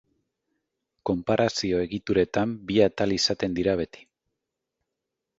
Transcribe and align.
Konparazio-egituretan 1.09 2.55
bi 2.71 2.77
atal 2.85 3.13
izaten 3.17 3.59
dira 3.59 3.75
beti. 3.83 4.03